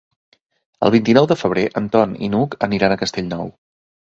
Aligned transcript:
El 0.87 0.91
vint-i-nou 0.95 1.27
de 1.31 1.37
febrer 1.41 1.65
en 1.81 1.91
Ton 1.97 2.17
i 2.29 2.33
n'Hug 2.33 2.59
aniran 2.71 2.95
a 2.95 2.99
Castellnou. 3.03 3.57